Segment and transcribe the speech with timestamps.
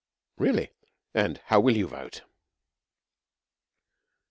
[0.39, 0.71] 'Really!
[1.13, 2.23] And how will you vote?'